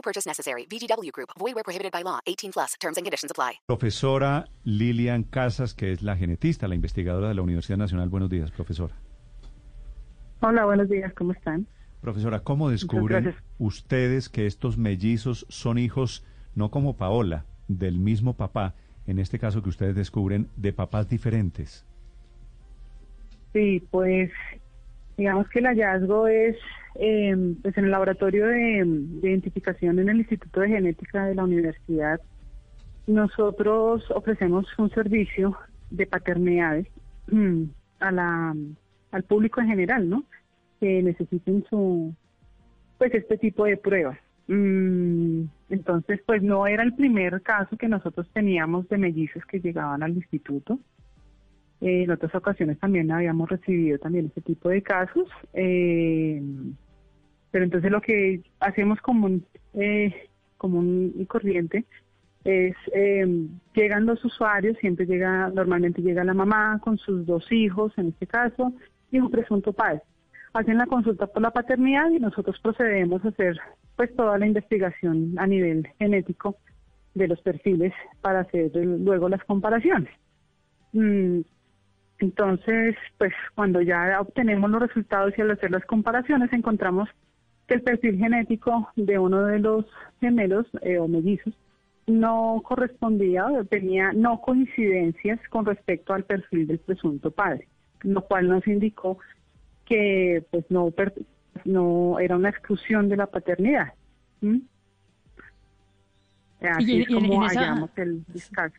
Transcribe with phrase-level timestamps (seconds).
[0.00, 0.66] No purchase necessary.
[0.66, 1.28] VGW Group.
[1.38, 2.20] Void where prohibited by law.
[2.26, 2.74] 18 plus.
[2.80, 3.60] Terms and conditions apply.
[3.66, 8.08] Profesora Lilian Casas, que es la genetista, la investigadora de la Universidad Nacional.
[8.08, 8.94] Buenos días, profesora.
[10.40, 11.12] Hola, buenos días.
[11.12, 11.66] ¿Cómo están?
[12.00, 18.74] Profesora, ¿cómo descubren ustedes que estos mellizos son hijos, no como Paola, del mismo papá,
[19.06, 21.84] en este caso que ustedes descubren, de papás diferentes?
[23.52, 24.30] Sí, pues
[25.20, 26.56] digamos que el hallazgo es
[26.94, 31.44] eh, pues en el laboratorio de, de identificación en el Instituto de Genética de la
[31.44, 32.18] Universidad.
[33.06, 35.54] Nosotros ofrecemos un servicio
[35.90, 36.86] de paternidades
[37.30, 37.64] mm,
[37.98, 38.56] a la,
[39.10, 40.24] al público en general, ¿no?
[40.80, 42.14] Que necesiten su
[42.96, 44.18] pues este tipo de pruebas.
[44.46, 50.02] Mm, entonces, pues no era el primer caso que nosotros teníamos de mellizos que llegaban
[50.02, 50.78] al instituto.
[51.80, 55.28] Eh, en otras ocasiones también habíamos recibido también este tipo de casos.
[55.54, 56.42] eh,
[57.50, 61.84] pero entonces lo que hacemos común, eh, común y corriente
[62.44, 63.26] es, eh,
[63.74, 68.26] llegan los usuarios, siempre llega, normalmente llega la mamá con sus dos hijos, en este
[68.26, 68.72] caso,
[69.10, 70.02] y un presunto padre.
[70.52, 73.58] Hacen la consulta por la paternidad y nosotros procedemos a hacer
[73.96, 76.56] pues toda la investigación a nivel genético
[77.14, 80.10] de los perfiles para hacer luego las comparaciones.
[80.92, 81.40] Mm,
[82.20, 87.08] entonces, pues cuando ya obtenemos los resultados y al hacer las comparaciones encontramos
[87.66, 89.86] que el perfil genético de uno de los
[90.20, 91.54] gemelos eh, o mellizos
[92.06, 97.68] no correspondía o tenía no coincidencias con respecto al perfil del presunto padre,
[98.02, 99.18] lo cual nos indicó
[99.86, 100.92] que pues no
[101.64, 103.92] no era una exclusión de la paternidad.
[104.42, 104.60] ¿m?
[106.60, 108.74] Así Y es como esa- hallamos el descargo.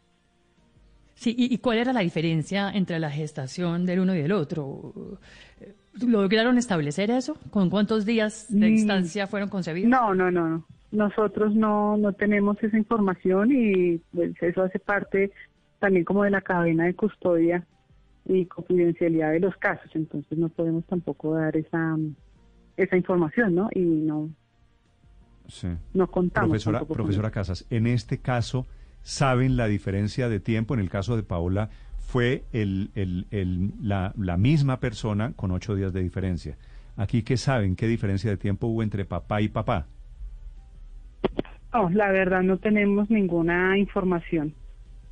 [1.22, 5.20] Sí, ¿y, cuál era la diferencia entre la gestación del uno y del otro?
[6.02, 7.38] ¿Lograron establecer eso?
[7.52, 8.74] ¿Con cuántos días de Mm.
[8.74, 9.88] distancia fueron concebidos?
[9.88, 10.66] No, no, no, no.
[10.92, 15.32] Nosotros no, no tenemos esa información y pues, eso hace parte
[15.78, 17.68] también como de la cadena de custodia
[18.26, 19.92] y confidencialidad de los casos.
[19.94, 21.98] Entonces no podemos tampoco dar esa,
[22.78, 23.70] esa información, ¿no?
[23.76, 24.28] Y no,
[25.48, 25.68] Sí.
[25.94, 26.50] no contamos.
[26.50, 28.66] Profesora, profesora Casas, en este caso,
[29.04, 30.74] ¿saben la diferencia de tiempo?
[30.74, 35.76] En el caso de Paola, fue el, el- el- la, la misma persona con ocho
[35.76, 36.58] días de diferencia.
[36.98, 37.76] Aquí, ¿qué saben?
[37.76, 39.88] ¿Qué diferencia de tiempo hubo entre papá y papá?
[41.74, 44.54] No, la verdad no tenemos ninguna información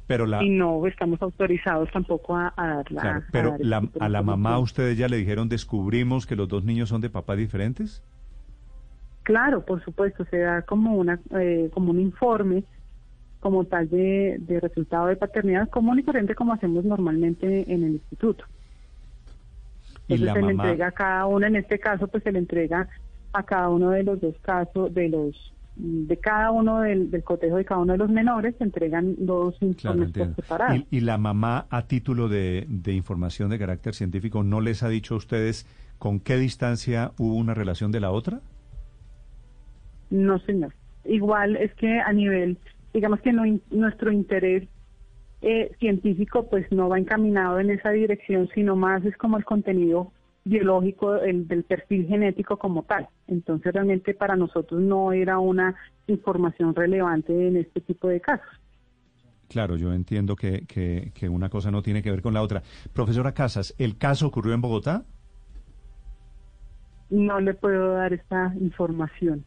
[0.07, 3.01] Pero la, y no estamos autorizados tampoco a, a darla.
[3.01, 6.47] claro, a pero dar la- a la mamá ustedes ya le dijeron, descubrimos que los
[6.47, 8.03] dos niños son de papás diferentes.
[9.23, 12.63] Claro, por supuesto, se da como una eh, como un informe
[13.39, 17.93] como tal de, de resultado de paternidad común y corriente como hacemos normalmente en el
[17.93, 18.45] instituto.
[20.07, 22.39] Y Entonces la se le entrega a cada uno, en este caso pues se le
[22.39, 22.87] entrega
[23.31, 27.55] a cada uno de los dos casos, de los de cada uno del, del cotejo
[27.55, 30.75] de cada uno de los menores, se entregan dos claro, informes por separado.
[30.75, 34.89] Y, y la mamá, a título de, de información de carácter científico, ¿no les ha
[34.89, 35.65] dicho a ustedes
[35.97, 38.41] con qué distancia hubo una relación de la otra?
[40.09, 40.73] No, señor.
[41.05, 42.57] Igual es que a nivel,
[42.93, 44.67] digamos que no nuestro interés
[45.41, 50.11] eh, científico pues no va encaminado en esa dirección, sino más es como el contenido
[50.43, 53.07] biológico el, del perfil genético como tal.
[53.27, 55.75] Entonces realmente para nosotros no era una
[56.07, 58.47] información relevante en este tipo de casos.
[59.47, 62.61] Claro, yo entiendo que, que, que una cosa no tiene que ver con la otra.
[62.93, 65.05] Profesora Casas, ¿el caso ocurrió en Bogotá?
[67.09, 69.43] No le puedo dar esta información.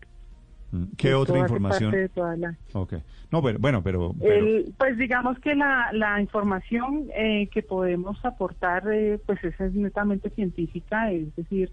[0.72, 1.90] Mm, ¿Qué Esto otra información?
[1.90, 2.94] parte de toda la- Ok.
[3.30, 4.14] No, bueno, bueno pero...
[4.18, 9.66] pero- El- pues digamos que la, la información eh, que podemos aportar eh, pues esa
[9.66, 11.70] es netamente científica, es decir,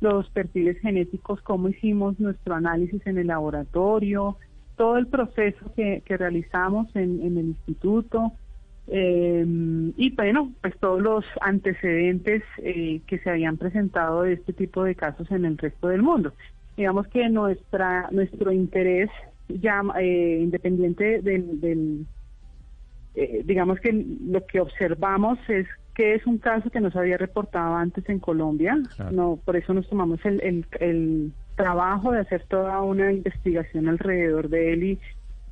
[0.00, 4.36] los perfiles genéticos, cómo hicimos nuestro análisis en el laboratorio,
[4.76, 8.32] todo el proceso que, que realizamos en, en el instituto
[8.88, 9.44] eh,
[9.96, 14.94] y bueno, pues todos los antecedentes eh, que se habían presentado de este tipo de
[14.94, 16.32] casos en el resto del mundo.
[16.76, 19.10] Digamos que nuestra nuestro interés
[19.48, 22.06] ya eh, independiente del, del
[23.14, 27.74] eh, digamos que lo que observamos es que es un caso que nos había reportado
[27.74, 29.12] antes en Colombia, Claro.
[29.12, 34.48] no por eso nos tomamos el, el, el, trabajo de hacer toda una investigación alrededor
[34.48, 34.98] de él y,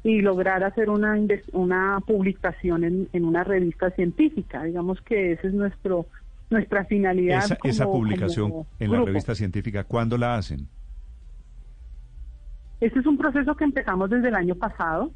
[0.02, 1.14] y lograr hacer una,
[1.52, 4.62] una publicación en, en una revista científica.
[4.64, 6.06] Digamos que ese es nuestro
[6.49, 7.44] nuestra finalidad.
[7.44, 10.67] Esa, esa publicación como en la revista científica, ¿cuándo la hacen?
[12.81, 15.12] Este es un proceso que empezamos desde el año pasado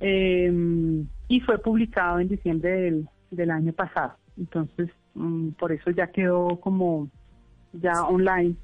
[0.00, 0.52] eh,
[1.28, 4.14] y fue publicado en diciembre del, del año pasado.
[4.38, 7.08] Entonces, mm, por eso ya quedó como
[7.72, 8.54] ya online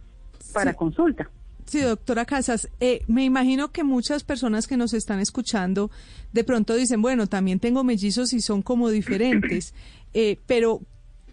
[0.52, 0.76] para Sí.
[0.76, 1.28] consulta.
[1.66, 5.90] Sí, doctora Casas, eh, me imagino que muchas personas que nos están escuchando
[6.32, 9.74] de pronto dicen, bueno, también tengo mellizos y son como diferentes,
[10.14, 10.80] eh, pero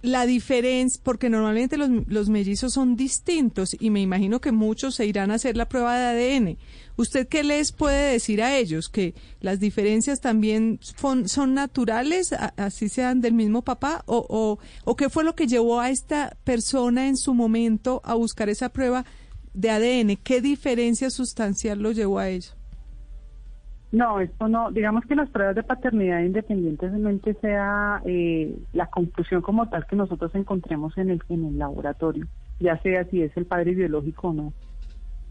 [0.03, 5.31] la diferencia, porque normalmente los, mellizos son distintos y me imagino que muchos se irán
[5.31, 6.57] a hacer la prueba de ADN.
[6.97, 8.89] ¿Usted qué les puede decir a ellos?
[8.89, 14.03] ¿Que las diferencias también son, naturales, así sean del mismo papá?
[14.05, 18.13] ¿O, o, ¿O qué fue lo que llevó a esta persona en su momento a
[18.15, 19.05] buscar esa prueba
[19.53, 20.17] de ADN?
[20.17, 22.51] ¿Qué diferencia sustancial lo llevó a ello?
[23.93, 29.69] No, esto no, digamos que las pruebas de paternidad independientemente sea eh, la conclusión como
[29.69, 32.25] tal que nosotros encontremos en el, en el laboratorio,
[32.59, 34.53] ya sea si es el padre biológico o no,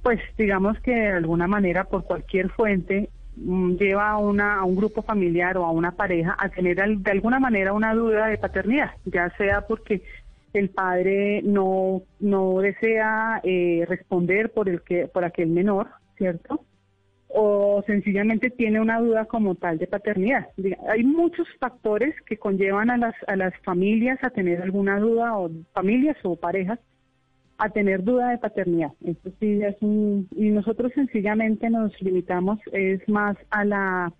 [0.04, 4.76] pues digamos que de alguna manera por cualquier fuente mm, lleva a, una, a un
[4.76, 8.92] grupo familiar o a una pareja a tener de alguna manera una duda de paternidad,
[9.06, 10.04] ya sea porque
[10.52, 16.64] el padre no, no desea eh, responder por, el que, por aquel menor, ¿cierto?
[17.34, 20.48] O sencillamente tiene una duda como tal de paternidad.
[20.88, 25.50] Hay muchos factores que conllevan a las, a las familias a tener alguna duda, o
[25.72, 26.78] familias o parejas,
[27.58, 28.92] a tener duda de paternidad.
[29.04, 34.12] Esto sí es un, y nosotros sencillamente nos limitamos es más a la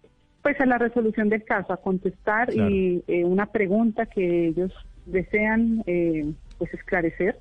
[0.43, 2.71] pues a la resolución del caso, a contestar Claro.
[2.71, 4.73] y eh, una pregunta que ellos
[5.07, 7.37] desean eh, pues esclarecer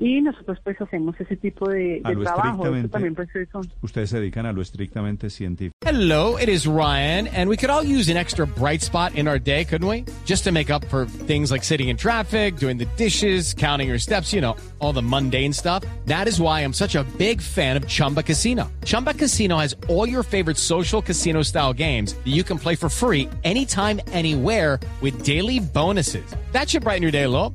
[0.00, 2.62] y nosotros pues hacemos ese tipo de, de trabajo.
[2.90, 5.74] También pues son Ustedes se dedican a lo estrictamente científico.
[5.84, 9.38] Hello, it is Ryan, and we could all use an extra bright spot in our
[9.38, 10.04] day, couldn't we?
[10.24, 13.98] Just to make up for things like sitting in traffic, doing the dishes, counting your
[13.98, 15.84] steps, you know, all the mundane stuff.
[16.06, 18.72] That is why I'm such a big fan of Chumba Casino.
[18.84, 22.88] Chumba Casino has all your favorite social casino style games that you can play for
[22.88, 26.24] free anytime, anywhere with daily bonuses.
[26.52, 27.54] That should brighten your day a little.